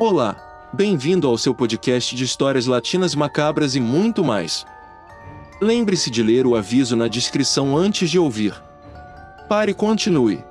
[0.00, 0.36] Olá,
[0.72, 4.64] bem-vindo ao seu podcast de histórias latinas macabras e muito mais.
[5.60, 8.54] Lembre-se de ler o aviso na descrição antes de ouvir.
[9.48, 10.44] Pare e continue.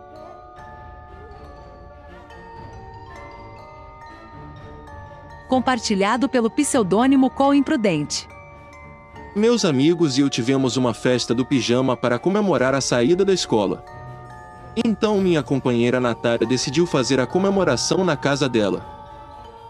[5.48, 8.28] Compartilhado pelo pseudônimo Col Imprudente.
[9.34, 13.82] Meus amigos e eu tivemos uma festa do pijama para comemorar a saída da escola.
[14.76, 18.97] Então minha companheira Natália decidiu fazer a comemoração na casa dela.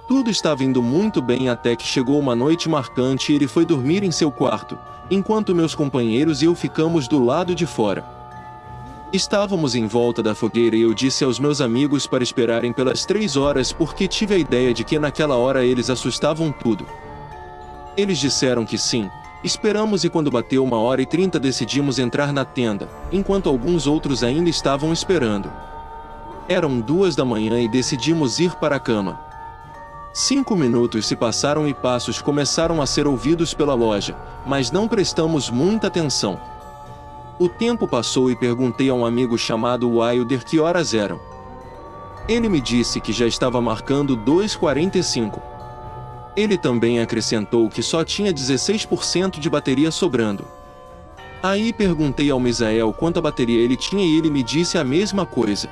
[0.08, 4.04] Tudo estava indo muito bem até que chegou uma noite marcante e ele foi dormir
[4.04, 4.78] em seu quarto,
[5.12, 8.06] enquanto meus companheiros e eu ficamos do lado de fora.
[9.12, 13.36] Estávamos em volta da fogueira e eu disse aos meus amigos para esperarem pelas três
[13.36, 16.86] horas porque tive a ideia de que naquela hora eles assustavam tudo.
[17.98, 19.10] Eles disseram que sim,
[19.44, 24.24] Esperamos e quando bateu uma hora e trinta decidimos entrar na tenda, enquanto alguns outros
[24.24, 25.52] ainda estavam esperando.
[26.50, 29.27] Eram duas da manhã e decidimos ir para a cama.
[30.18, 35.52] Cinco minutos se passaram e passos começaram a ser ouvidos pela loja, mas não prestamos
[35.52, 36.42] muita atenção.
[37.38, 41.20] O tempo passou e perguntei a um amigo chamado Wilder que horas eram.
[42.28, 45.40] Ele me disse que já estava marcando 2h45.
[46.36, 50.48] Ele também acrescentou que só tinha 16% de bateria sobrando.
[51.44, 55.70] Aí perguntei ao Misael quanta bateria ele tinha e ele me disse a mesma coisa.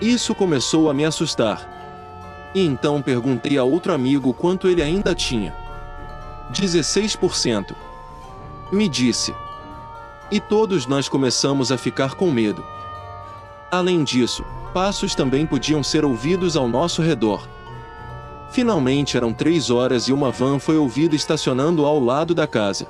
[0.00, 1.81] Isso começou a me assustar.
[2.54, 5.54] E então perguntei a outro amigo quanto ele ainda tinha.
[6.52, 7.74] 16%.
[8.70, 9.34] Me disse.
[10.30, 12.64] E todos nós começamos a ficar com medo.
[13.70, 17.46] Além disso, passos também podiam ser ouvidos ao nosso redor.
[18.50, 22.86] Finalmente eram três horas e uma van foi ouvida estacionando ao lado da casa.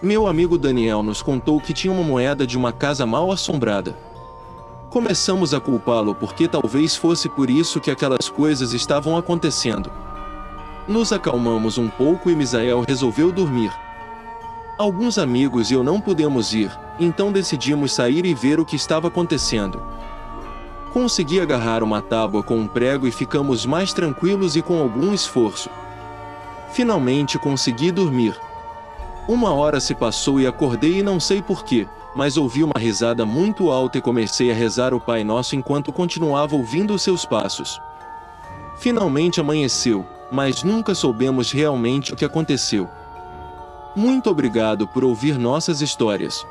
[0.00, 3.94] Meu amigo Daniel nos contou que tinha uma moeda de uma casa mal assombrada.
[4.92, 9.90] Começamos a culpá-lo porque talvez fosse por isso que aquelas coisas estavam acontecendo.
[10.86, 13.72] Nos acalmamos um pouco e Misael resolveu dormir.
[14.76, 19.08] Alguns amigos e eu não pudemos ir, então decidimos sair e ver o que estava
[19.08, 19.82] acontecendo.
[20.92, 25.70] Consegui agarrar uma tábua com um prego e ficamos mais tranquilos e com algum esforço.
[26.70, 28.38] Finalmente consegui dormir.
[29.26, 33.70] Uma hora se passou e acordei e não sei porquê, mas ouvi uma risada muito
[33.70, 37.80] alta e comecei a rezar o Pai Nosso enquanto continuava ouvindo os seus passos.
[38.76, 42.88] Finalmente amanheceu, mas nunca soubemos realmente o que aconteceu.
[43.94, 46.46] Muito obrigado por ouvir nossas histórias.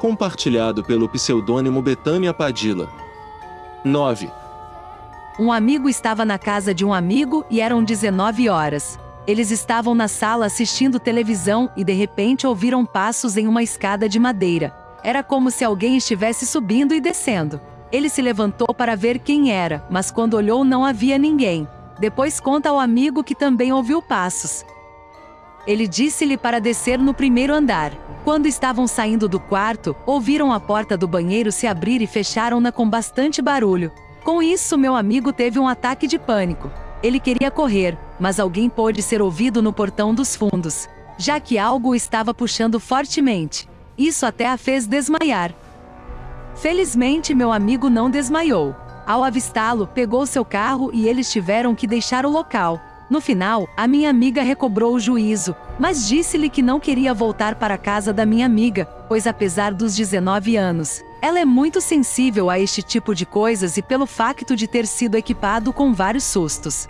[0.00, 2.88] compartilhado pelo pseudônimo Betânia Padilla.
[3.84, 4.30] 9.
[5.38, 8.98] Um amigo estava na casa de um amigo e eram 19 horas.
[9.26, 14.18] Eles estavam na sala assistindo televisão e de repente ouviram passos em uma escada de
[14.18, 14.74] madeira.
[15.02, 17.60] Era como se alguém estivesse subindo e descendo.
[17.92, 21.68] Ele se levantou para ver quem era, mas quando olhou não havia ninguém.
[21.98, 24.64] Depois conta ao amigo que também ouviu passos.
[25.66, 27.92] Ele disse-lhe para descer no primeiro andar.
[28.24, 32.88] Quando estavam saindo do quarto, ouviram a porta do banheiro se abrir e fecharam-na com
[32.88, 33.92] bastante barulho.
[34.24, 36.70] Com isso, meu amigo teve um ataque de pânico.
[37.02, 40.86] Ele queria correr, mas alguém pôde ser ouvido no portão dos fundos,
[41.16, 43.68] já que algo estava puxando fortemente.
[43.96, 45.54] Isso até a fez desmaiar.
[46.54, 48.76] Felizmente, meu amigo não desmaiou.
[49.06, 52.78] Ao avistá-lo, pegou seu carro e eles tiveram que deixar o local.
[53.08, 57.74] No final, a minha amiga recobrou o juízo, mas disse-lhe que não queria voltar para
[57.74, 62.58] a casa da minha amiga, pois apesar dos 19 anos, ela é muito sensível a
[62.58, 66.86] este tipo de coisas e pelo facto de ter sido equipado com vários sustos.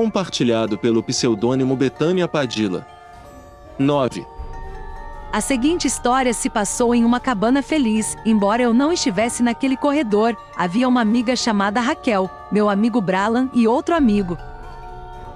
[0.00, 2.86] Compartilhado pelo pseudônimo Betânia Padilla.
[3.78, 4.26] 9.
[5.30, 10.34] A seguinte história se passou em uma cabana feliz, embora eu não estivesse naquele corredor.
[10.56, 14.38] Havia uma amiga chamada Raquel, meu amigo Bralan e outro amigo.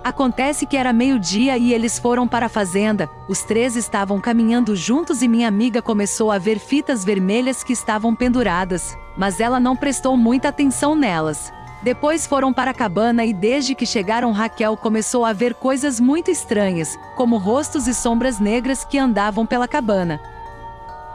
[0.03, 3.07] Acontece que era meio-dia e eles foram para a fazenda.
[3.29, 8.17] Os três estavam caminhando juntos e minha amiga começou a ver fitas vermelhas que estavam
[8.17, 11.53] penduradas, mas ela não prestou muita atenção nelas.
[11.85, 16.31] Depois foram para a cabana e desde que chegaram Raquel começou a ver coisas muito
[16.31, 20.19] estranhas, como rostos e sombras negras que andavam pela cabana.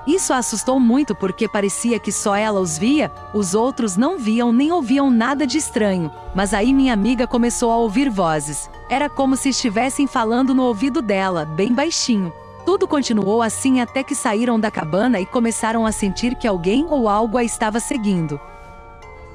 [0.05, 4.53] Isso a assustou muito porque parecia que só ela os via, os outros não viam
[4.53, 6.11] nem ouviam nada de estranho.
[6.35, 8.69] Mas aí minha amiga começou a ouvir vozes.
[8.91, 12.31] Era como se estivessem falando no ouvido dela, bem baixinho.
[12.63, 17.09] Tudo continuou assim até que saíram da cabana e começaram a sentir que alguém ou
[17.09, 18.39] algo a estava seguindo.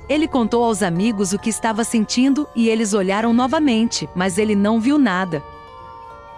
[0.09, 4.79] Ele contou aos amigos o que estava sentindo e eles olharam novamente, mas ele não
[4.79, 5.43] viu nada.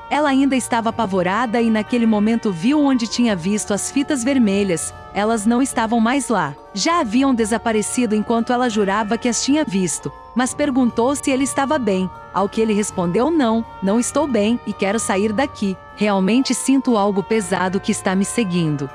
[0.08, 4.94] Ela ainda estava apavorada e naquele momento viu onde tinha visto as fitas vermelhas.
[5.12, 6.54] Elas não estavam mais lá.
[6.72, 11.76] Já haviam desaparecido enquanto ela jurava que as tinha visto, mas perguntou se ele estava
[11.76, 12.08] bem.
[12.32, 15.76] Ao que ele respondeu: Não, não estou bem e quero sair daqui.
[15.96, 18.88] Realmente sinto algo pesado que está me seguindo.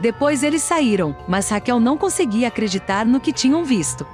[0.00, 4.06] Depois eles saíram, mas Raquel não conseguia acreditar no que tinham visto.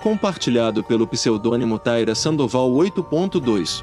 [0.00, 3.82] Compartilhado pelo pseudônimo Taira Sandoval 8.2.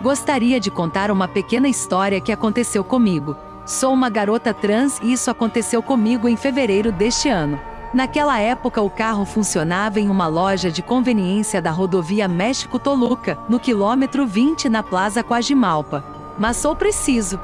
[0.00, 3.36] Gostaria de contar uma pequena história que aconteceu comigo.
[3.66, 7.60] Sou uma garota trans e isso aconteceu comigo em fevereiro deste ano.
[7.92, 14.26] Naquela época, o carro funcionava em uma loja de conveniência da rodovia México-Toluca, no quilômetro
[14.26, 16.21] 20 na Plaza Quajimalpa.
[16.38, 17.38] Mas sou preciso.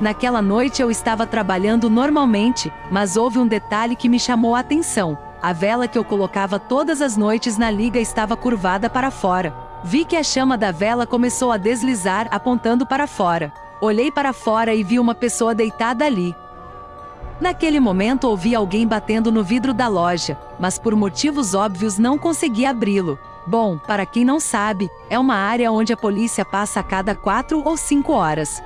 [0.00, 5.18] Naquela noite eu estava trabalhando normalmente, mas houve um detalhe que me chamou a atenção.
[5.42, 9.54] A vela que eu colocava todas as noites na liga estava curvada para fora.
[9.82, 13.52] Vi que a chama da vela começou a deslizar, apontando para fora.
[13.80, 16.34] Olhei para fora e vi uma pessoa deitada ali.
[17.40, 22.66] Naquele momento ouvi alguém batendo no vidro da loja, mas por motivos óbvios não consegui
[22.66, 23.16] abri-lo.
[23.48, 27.62] Bom, para quem não sabe, é uma área onde a polícia passa a cada quatro
[27.64, 28.62] ou cinco horas.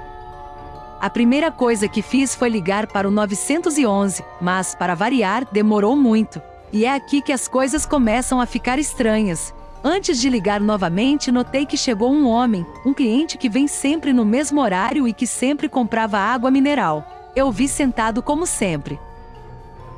[1.00, 6.42] A primeira coisa que fiz foi ligar para o 911, mas, para variar, demorou muito.
[6.72, 9.54] E é aqui que as coisas começam a ficar estranhas.
[9.84, 14.24] Antes de ligar novamente, notei que chegou um homem, um cliente que vem sempre no
[14.24, 17.30] mesmo horário e que sempre comprava água mineral.
[17.36, 18.98] Eu vi sentado como sempre.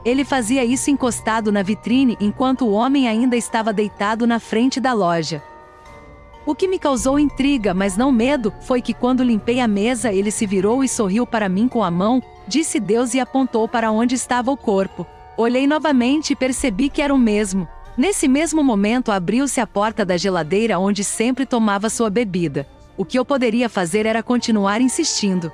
[0.05, 4.93] Ele fazia isso encostado na vitrine enquanto o homem ainda estava deitado na frente da
[4.93, 5.43] loja.
[6.47, 10.31] O que me causou intriga, mas não medo, foi que quando limpei a mesa ele
[10.31, 14.15] se virou e sorriu para mim com a mão, disse Deus e apontou para onde
[14.15, 15.06] estava o corpo.
[15.39, 17.67] Olhei novamente e percebi que era o mesmo.
[17.97, 22.69] Nesse mesmo momento abriu-se a porta da geladeira onde sempre tomava sua bebida.
[22.97, 25.51] O que eu poderia fazer era continuar insistindo.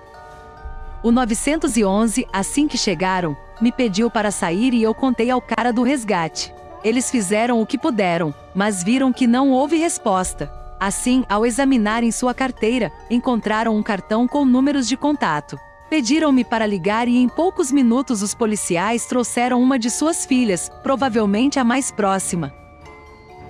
[1.02, 5.82] O 911, assim que chegaram, me pediu para sair e eu contei ao cara do
[5.82, 6.54] resgate.
[6.82, 10.50] Eles fizeram o que puderam, mas viram que não houve resposta.
[10.78, 15.58] Assim, ao examinarem sua carteira, encontraram um cartão com números de contato.
[15.90, 21.58] Pediram-me para ligar e em poucos minutos os policiais trouxeram uma de suas filhas, provavelmente
[21.58, 22.54] a mais próxima.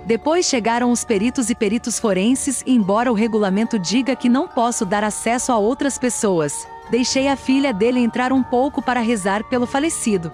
[0.05, 4.85] Depois chegaram os peritos e peritos forenses, e embora o regulamento diga que não posso
[4.85, 9.65] dar acesso a outras pessoas, deixei a filha dele entrar um pouco para rezar pelo
[9.65, 10.31] falecido.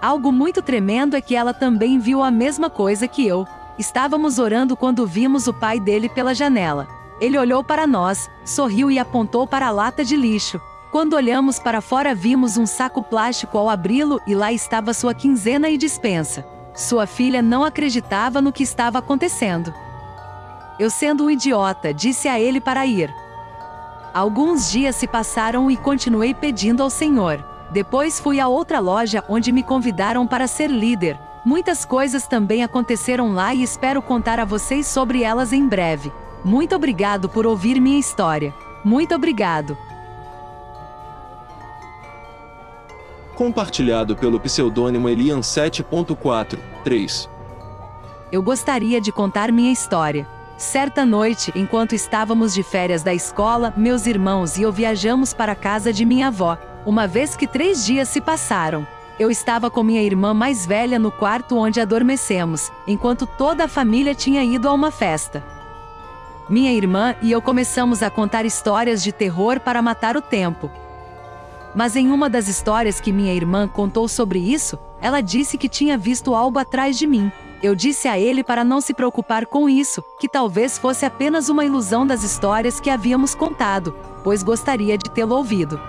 [0.00, 3.44] Algo muito tremendo é que ela também viu a mesma coisa que eu.
[3.76, 6.86] Estávamos orando quando vimos o pai dele pela janela.
[7.20, 10.60] Ele olhou para nós, sorriu e apontou para a lata de lixo.
[10.92, 15.68] Quando olhamos para fora, vimos um saco plástico ao abri-lo e lá estava sua quinzena
[15.68, 16.46] e dispensa.
[16.74, 19.74] Sua filha não acreditava no que estava acontecendo.
[20.78, 23.12] Eu, sendo um idiota, disse a ele para ir.
[24.12, 27.44] Alguns dias se passaram e continuei pedindo ao Senhor.
[27.70, 31.18] Depois fui a outra loja onde me convidaram para ser líder.
[31.44, 36.12] Muitas coisas também aconteceram lá e espero contar a vocês sobre elas em breve.
[36.44, 38.54] Muito obrigado por ouvir minha história.
[38.84, 39.76] Muito obrigado.
[43.38, 47.30] compartilhado pelo pseudônimo Elian 7.4, 3.
[48.32, 50.26] Eu gostaria de contar minha história.
[50.58, 55.54] Certa noite, enquanto estávamos de férias da escola, meus irmãos e eu viajamos para a
[55.54, 58.84] casa de minha avó, uma vez que três dias se passaram.
[59.20, 64.16] Eu estava com minha irmã mais velha no quarto onde adormecemos, enquanto toda a família
[64.16, 65.44] tinha ido a uma festa.
[66.50, 70.68] Minha irmã e eu começamos a contar histórias de terror para matar o tempo.
[71.72, 75.96] Mas em uma das histórias que minha irmã contou sobre isso, ela disse que tinha
[75.96, 77.30] visto algo atrás de mim.
[77.60, 81.64] Eu disse a ele para não se preocupar com isso, que talvez fosse apenas uma
[81.64, 85.80] ilusão das histórias que havíamos contado, pois gostaria de tê-lo ouvido.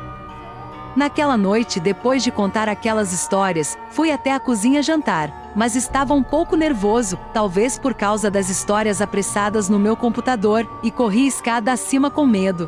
[0.96, 6.24] Naquela noite, depois de contar aquelas histórias, fui até a cozinha jantar, mas estava um
[6.24, 12.10] pouco nervoso, talvez por causa das histórias apressadas no meu computador, e corri escada acima
[12.10, 12.68] com medo.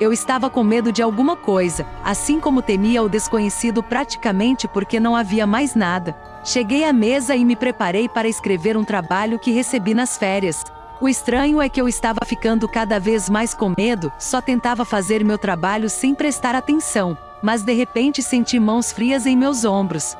[0.00, 5.14] Eu estava com medo de alguma coisa, assim como temia o desconhecido praticamente porque não
[5.14, 6.16] havia mais nada.
[6.42, 10.64] Cheguei à mesa e me preparei para escrever um trabalho que recebi nas férias.
[11.00, 15.24] O estranho é que eu estava ficando cada vez mais com medo, só tentava fazer
[15.24, 20.16] meu trabalho sem prestar atenção, mas de repente senti mãos frias em meus ombros.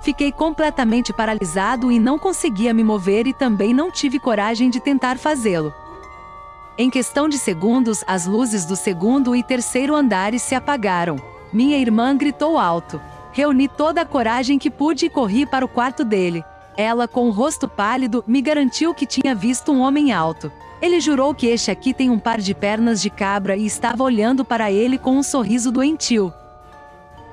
[0.00, 5.18] Fiquei completamente paralisado e não conseguia me mover e também não tive coragem de tentar
[5.18, 5.72] fazê-lo.
[6.78, 11.16] Em questão de segundos, as luzes do segundo e terceiro andares se apagaram.
[11.52, 12.98] Minha irmã gritou alto.
[13.30, 16.42] Reuni toda a coragem que pude e corri para o quarto dele.
[16.74, 20.50] Ela, com o rosto pálido, me garantiu que tinha visto um homem alto.
[20.80, 24.42] Ele jurou que este aqui tem um par de pernas de cabra e estava olhando
[24.42, 26.32] para ele com um sorriso doentio.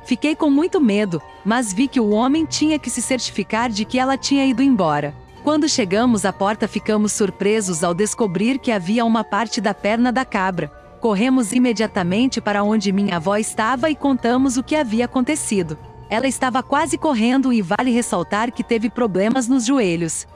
[0.03, 3.97] Fiquei com muito medo, mas vi que o homem tinha que se certificar de que
[3.97, 5.15] ela tinha ido embora.
[5.43, 10.25] Quando chegamos à porta, ficamos surpresos ao descobrir que havia uma parte da perna da
[10.25, 10.69] cabra.
[10.99, 15.77] Corremos imediatamente para onde minha avó estava e contamos o que havia acontecido.
[16.09, 20.27] Ela estava quase correndo e vale ressaltar que teve problemas nos joelhos.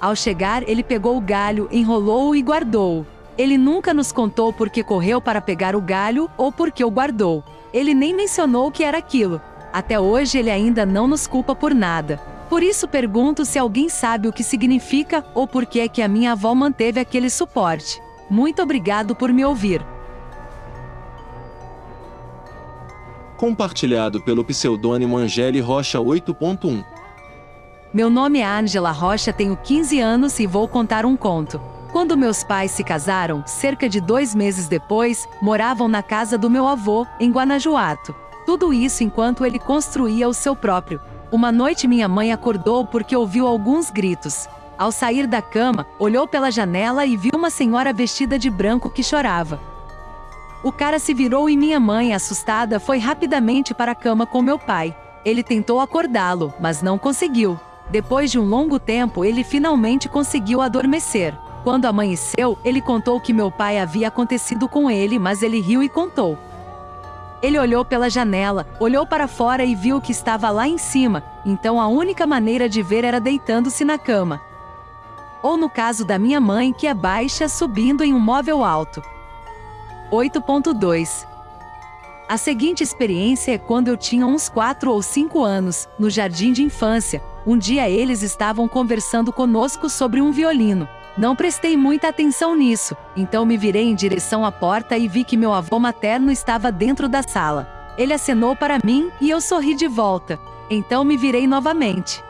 [0.00, 3.06] Ao chegar, ele pegou o galho, enrolou-o e guardou-o.
[3.38, 6.90] Ele nunca nos contou por que correu para pegar o galho ou por que o
[6.90, 7.44] guardou.
[7.72, 9.40] Ele nem mencionou o que era aquilo.
[9.72, 12.20] Até hoje ele ainda não nos culpa por nada.
[12.50, 16.08] Por isso pergunto se alguém sabe o que significa ou por que é que a
[16.08, 18.02] minha avó manteve aquele suporte.
[18.28, 19.86] Muito obrigado por me ouvir.
[23.36, 26.84] Compartilhado pelo pseudônimo Angele Rocha 8.1.
[27.94, 31.60] Meu nome é Angela Rocha, tenho 15 anos e vou contar um conto.
[31.92, 36.66] Quando meus pais se casaram, cerca de dois meses depois, moravam na casa do meu
[36.66, 38.12] avô, em Guanajuato.
[38.44, 41.00] Tudo isso enquanto ele construía o seu próprio.
[41.32, 44.48] Uma noite minha mãe acordou porque ouviu alguns gritos.
[44.76, 49.00] Ao sair da cama, olhou pela janela e viu uma senhora vestida de branco que
[49.00, 49.60] chorava.
[50.64, 54.58] O cara se virou e minha mãe, assustada, foi rapidamente para a cama com meu
[54.58, 54.96] pai.
[55.24, 57.60] Ele tentou acordá-lo, mas não conseguiu.
[57.88, 61.32] Depois de um longo tempo, ele finalmente conseguiu adormecer.
[61.62, 65.88] Quando amanheceu, ele contou que meu pai havia acontecido com ele, mas ele riu e
[65.88, 66.36] contou.
[67.42, 71.80] Ele olhou pela janela, olhou para fora e viu que estava lá em cima, então
[71.80, 74.40] a única maneira de ver era deitando-se na cama
[75.42, 79.02] ou no caso da minha mãe, que é baixa subindo em um móvel alto.
[80.10, 81.26] 8.2
[82.28, 86.62] A seguinte experiência é quando eu tinha uns 4 ou 5 anos, no jardim de
[86.62, 87.22] infância.
[87.46, 90.88] Um dia eles estavam conversando conosco sobre um violino.
[91.16, 95.36] Não prestei muita atenção nisso, então me virei em direção à porta e vi que
[95.36, 97.68] meu avô materno estava dentro da sala.
[97.98, 100.38] Ele acenou para mim e eu sorri de volta.
[100.70, 102.22] Então me virei novamente.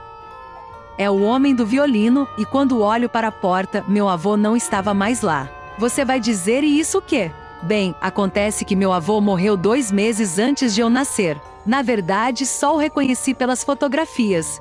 [0.97, 4.93] É o homem do violino, e quando olho para a porta, meu avô não estava
[4.93, 5.49] mais lá.
[5.79, 7.31] Você vai dizer e isso o quê?
[7.63, 11.41] Bem, acontece que meu avô morreu dois meses antes de eu nascer.
[11.65, 14.61] Na verdade, só o reconheci pelas fotografias.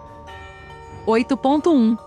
[1.07, 1.97] 8.1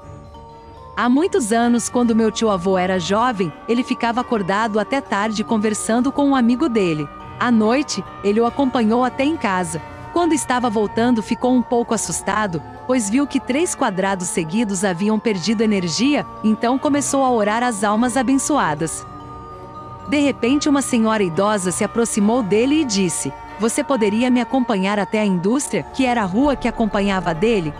[0.94, 6.26] Há muitos anos, quando meu tio-avô era jovem, ele ficava acordado até tarde conversando com
[6.28, 7.08] um amigo dele.
[7.40, 9.80] À noite, ele o acompanhou até em casa.
[10.12, 15.62] Quando estava voltando, ficou um pouco assustado, pois viu que três quadrados seguidos haviam perdido
[15.62, 19.06] energia, então começou a orar às almas abençoadas.
[20.06, 25.20] De repente, uma senhora idosa se aproximou dele e disse: Você poderia me acompanhar até
[25.20, 27.72] a indústria, que era a rua que acompanhava dele?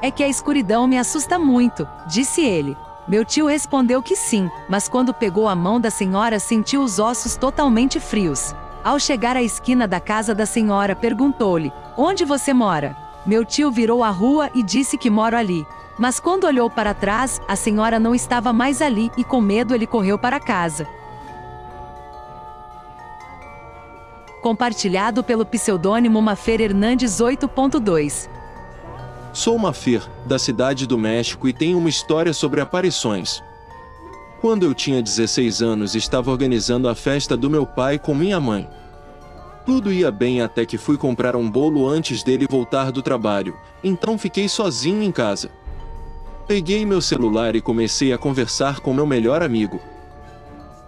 [0.00, 2.76] É que a escuridão me assusta muito, disse ele.
[3.06, 7.36] Meu tio respondeu que sim, mas quando pegou a mão da senhora sentiu os ossos
[7.36, 8.54] totalmente frios.
[8.82, 12.96] Ao chegar à esquina da casa da senhora, perguntou-lhe: Onde você mora?
[13.26, 15.66] Meu tio virou a rua e disse que moro ali.
[15.98, 19.86] Mas quando olhou para trás, a senhora não estava mais ali e com medo ele
[19.86, 20.86] correu para casa.
[24.42, 28.28] Compartilhado pelo pseudônimo Mafer Hernandes 8.2.
[29.34, 33.42] Sou Mafer, da cidade do México e tenho uma história sobre aparições.
[34.40, 38.68] Quando eu tinha 16 anos, estava organizando a festa do meu pai com minha mãe.
[39.66, 44.16] Tudo ia bem até que fui comprar um bolo antes dele voltar do trabalho, então
[44.16, 45.50] fiquei sozinho em casa.
[46.46, 49.80] Peguei meu celular e comecei a conversar com meu melhor amigo.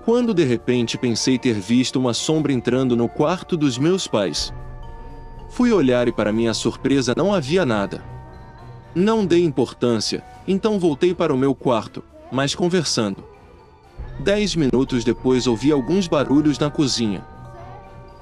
[0.05, 4.55] Quando de repente pensei ter visto uma sombra entrando no quarto dos meus pais.
[5.49, 8.16] Fui olhar e, para minha surpresa, não havia nada.
[8.99, 13.23] Não dei importância, então voltei para o meu quarto, mas conversando.
[14.21, 17.23] Dez minutos depois ouvi alguns barulhos na cozinha.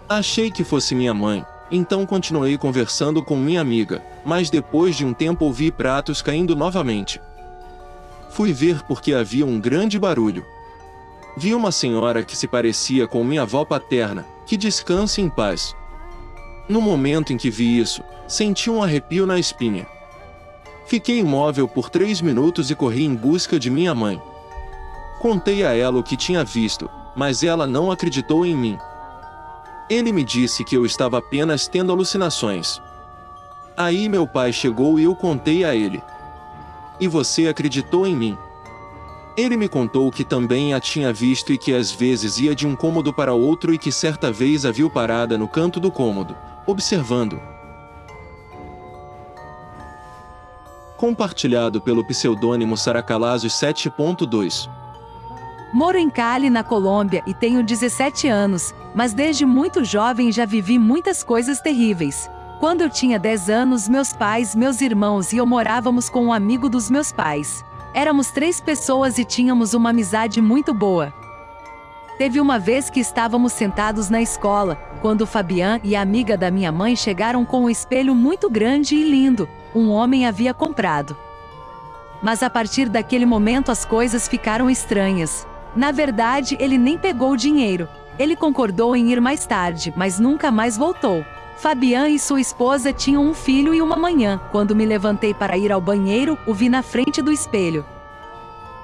[0.08, 5.14] Achei que fosse minha mãe, então continuei conversando com minha amiga, mas depois de um
[5.14, 7.20] tempo ouvi pratos caindo novamente.
[8.30, 10.44] Fui ver porque havia um grande barulho.
[11.36, 15.72] Vi uma senhora que se parecia com minha avó paterna, que descanse em paz.
[16.68, 19.86] No momento em que vi isso, senti um arrepio na espinha.
[20.86, 24.20] Fiquei imóvel por três minutos e corri em busca de minha mãe.
[25.18, 28.78] Contei a ela o que tinha visto, mas ela não acreditou em mim.
[29.88, 32.80] Ele me disse que eu estava apenas tendo alucinações.
[33.76, 36.02] Aí meu pai chegou e eu contei a ele.
[37.00, 38.38] E você acreditou em mim?
[39.36, 42.76] Ele me contou que também a tinha visto e que às vezes ia de um
[42.76, 46.36] cômodo para outro e que certa vez a viu parada no canto do cômodo,
[46.66, 47.53] observando.
[50.96, 54.68] Compartilhado pelo pseudônimo Saracalazos 7.2.
[55.72, 60.78] Moro em Cali, na Colômbia, e tenho 17 anos, mas desde muito jovem já vivi
[60.78, 62.30] muitas coisas terríveis.
[62.60, 66.68] Quando eu tinha 10 anos, meus pais, meus irmãos e eu morávamos com um amigo
[66.68, 67.64] dos meus pais.
[67.92, 71.12] Éramos três pessoas e tínhamos uma amizade muito boa.
[72.16, 76.70] Teve uma vez que estávamos sentados na escola, quando Fabian e a amiga da minha
[76.70, 81.16] mãe chegaram com um espelho muito grande e lindo, um homem havia comprado.
[82.22, 85.46] Mas a partir daquele momento as coisas ficaram estranhas.
[85.74, 87.88] Na verdade, ele nem pegou o dinheiro.
[88.16, 91.24] Ele concordou em ir mais tarde, mas nunca mais voltou.
[91.56, 94.40] Fabian e sua esposa tinham um filho e uma manhã.
[94.52, 97.84] Quando me levantei para ir ao banheiro, o vi na frente do espelho.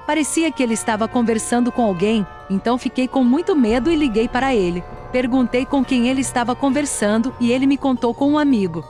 [0.05, 4.53] Parecia que ele estava conversando com alguém, então fiquei com muito medo e liguei para
[4.53, 4.83] ele.
[5.11, 8.83] Perguntei com quem ele estava conversando e ele me contou com um amigo.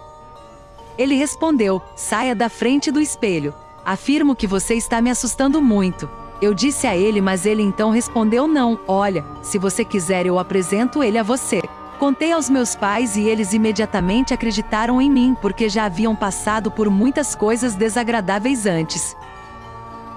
[0.98, 3.54] Ele respondeu: Saia da frente do espelho.
[3.84, 6.10] Afirmo que você está me assustando muito.
[6.42, 11.04] Eu disse a ele, mas ele então respondeu: Não, olha, se você quiser eu apresento
[11.04, 11.62] ele a você.
[12.00, 16.90] Contei aos meus pais e eles imediatamente acreditaram em mim porque já haviam passado por
[16.90, 19.16] muitas coisas desagradáveis antes.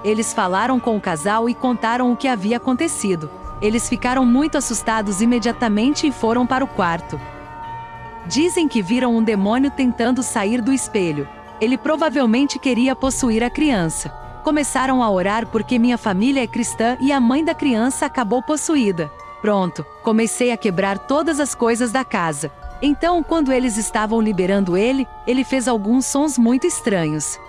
[0.05, 3.29] Eles falaram com o casal e contaram o que havia acontecido.
[3.61, 7.19] Eles ficaram muito assustados imediatamente e foram para o quarto.
[8.25, 11.27] Dizem que viram um demônio tentando sair do espelho.
[11.59, 17.11] Ele provavelmente queria possuir a criança começaram a orar porque minha família é cristã e
[17.11, 19.11] a mãe da criança acabou possuída.
[19.41, 22.51] Pronto, comecei a quebrar todas as coisas da casa.
[22.79, 27.39] Então, quando eles estavam liberando ele, ele fez alguns sons muito estranhos.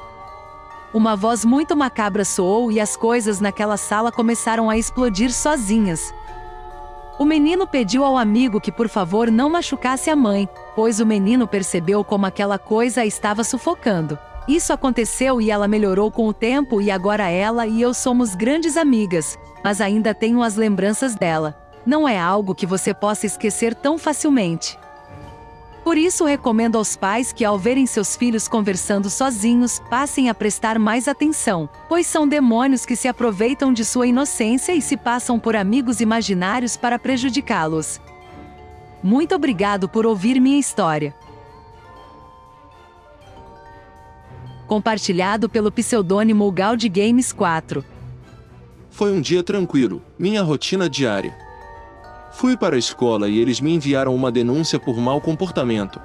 [0.97, 6.15] Uma voz muito macabra soou e as coisas naquela sala começaram a explodir sozinhas.
[7.19, 11.47] O menino pediu ao amigo que por favor não machucasse a mãe, pois o menino
[11.47, 14.19] percebeu como aquela coisa a estava sufocando.
[14.49, 18.75] Isso aconteceu e ela melhorou com o tempo e agora ela e eu somos grandes
[18.79, 21.55] amigas, mas ainda tenho as lembranças dela.
[21.85, 24.79] Não é algo que você possa esquecer tão facilmente.
[25.87, 30.81] Por isso recomendo aos pais que ao verem seus filhos conversando sozinhos, passem a prestar
[30.81, 35.55] mais atenção, pois são demônios que se aproveitam de sua inocência e se passam por
[35.55, 38.01] amigos imaginários para prejudicá-los.
[39.01, 41.14] Muito obrigado por ouvir minha história.
[44.66, 47.85] compartilhado pelo pseudônimo Gaudi Games 4.
[48.90, 51.45] Foi um dia tranquilo, minha rotina diária.
[52.37, 55.99] Fui para a escola e eles me enviaram uma denúncia por mau comportamento.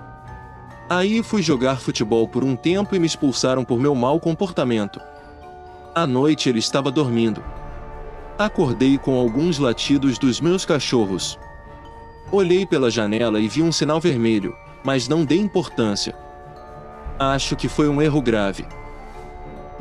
[0.90, 4.98] Aí fui jogar futebol por um tempo e me expulsaram por meu mau comportamento.
[5.94, 7.44] À noite ele estava dormindo.
[8.40, 11.38] Acordei com alguns latidos dos meus cachorros.
[12.32, 16.16] Olhei pela janela e vi um sinal vermelho, mas não dei importância.
[17.20, 18.66] Acho que foi um erro grave.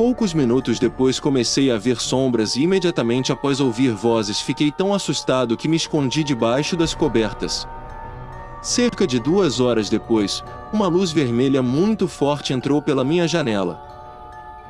[0.01, 5.59] Poucos minutos depois comecei a ver sombras e imediatamente após ouvir vozes fiquei tão assustado
[5.59, 7.69] que me escondi debaixo das cobertas.
[8.63, 13.79] Cerca de duas horas depois, uma luz vermelha muito forte entrou pela minha janela.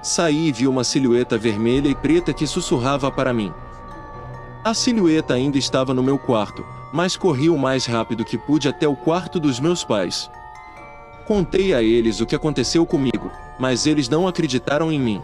[0.03, 3.53] Saí e vi uma silhueta vermelha e preta que sussurrava para mim.
[4.65, 8.89] A silhueta ainda estava no meu quarto, mas corri o mais rápido que pude até
[8.89, 10.29] o quarto dos meus pais.
[11.25, 13.30] Contei a eles o que aconteceu comigo,
[13.61, 15.23] mas eles não acreditaram em mim.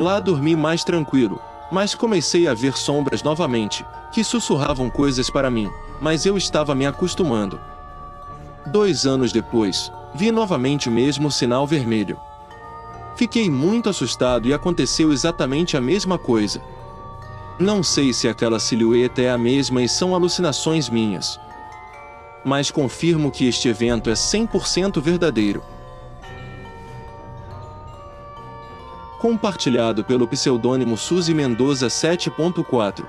[0.00, 1.38] Lá dormi mais tranquilo,
[1.70, 5.70] mas comecei a ver sombras novamente, que sussurravam coisas para mim,
[6.00, 7.60] mas eu estava me acostumando.
[8.66, 12.18] Dois anos depois, vi novamente o mesmo sinal vermelho.
[13.16, 16.62] Fiquei muito assustado e aconteceu exatamente a mesma coisa.
[17.58, 21.38] Não sei se aquela silhueta é a mesma e são alucinações minhas
[22.44, 25.62] mas confirmo que este evento é 100% verdadeiro.
[29.24, 33.06] Compartilhado pelo pseudônimo Suzy Mendoza 7.4.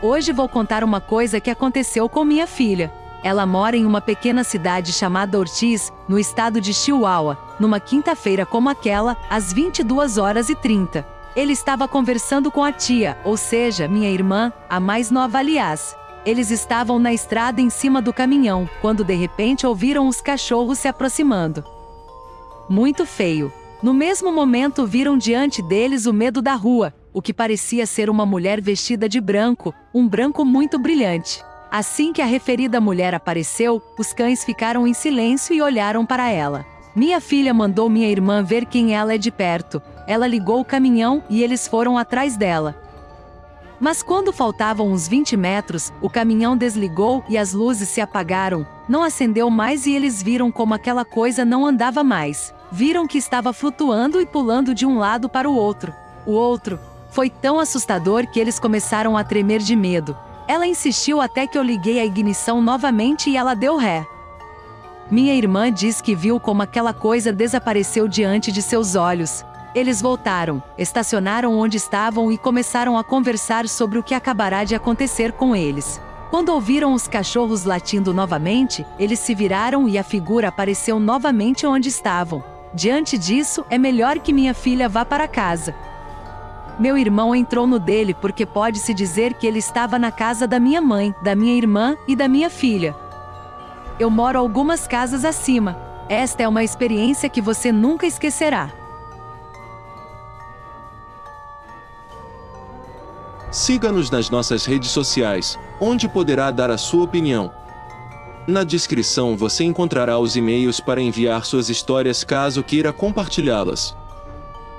[0.00, 2.92] Hoje vou contar uma coisa que aconteceu com minha filha.
[3.20, 8.68] Ela mora em uma pequena cidade chamada Ortiz, no estado de Chihuahua, numa quinta-feira como
[8.68, 11.04] aquela, às 22 horas e 30.
[11.34, 16.52] Ele estava conversando com a tia, ou seja, minha irmã, a mais nova aliás, eles
[16.52, 21.64] estavam na estrada em cima do caminhão, quando de repente ouviram os cachorros se aproximando.
[22.68, 23.52] Muito feio.
[23.82, 28.26] No mesmo momento viram diante deles o medo da rua, o que parecia ser uma
[28.26, 31.42] mulher vestida de branco, um branco muito brilhante.
[31.70, 36.66] Assim que a referida mulher apareceu, os cães ficaram em silêncio e olharam para ela.
[36.94, 39.80] Minha filha mandou minha irmã ver quem ela é de perto.
[40.06, 42.76] Ela ligou o caminhão e eles foram atrás dela.
[43.80, 49.02] Mas quando faltavam uns 20 metros, o caminhão desligou e as luzes se apagaram, não
[49.02, 52.52] acendeu mais e eles viram como aquela coisa não andava mais.
[52.72, 55.92] Viram que estava flutuando e pulando de um lado para o outro.
[56.24, 56.78] O outro.
[57.10, 60.16] Foi tão assustador que eles começaram a tremer de medo.
[60.46, 64.06] Ela insistiu até que eu liguei a ignição novamente e ela deu ré.
[65.10, 69.44] Minha irmã diz que viu como aquela coisa desapareceu diante de seus olhos.
[69.74, 75.32] Eles voltaram, estacionaram onde estavam e começaram a conversar sobre o que acabará de acontecer
[75.32, 76.00] com eles.
[76.30, 81.88] Quando ouviram os cachorros latindo novamente, eles se viraram e a figura apareceu novamente onde
[81.88, 82.49] estavam.
[82.72, 85.74] Diante disso, é melhor que minha filha vá para casa.
[86.78, 90.80] Meu irmão entrou no dele porque pode-se dizer que ele estava na casa da minha
[90.80, 92.94] mãe, da minha irmã e da minha filha.
[93.98, 95.76] Eu moro algumas casas acima.
[96.08, 98.70] Esta é uma experiência que você nunca esquecerá.
[103.50, 107.52] Siga-nos nas nossas redes sociais, onde poderá dar a sua opinião.
[108.46, 113.96] Na descrição você encontrará os e-mails para enviar suas histórias caso queira compartilhá-las.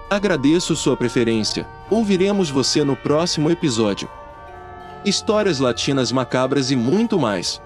[0.09, 1.67] Agradeço sua preferência.
[1.89, 4.09] Ouviremos você no próximo episódio.
[5.05, 7.61] Histórias latinas macabras e muito mais.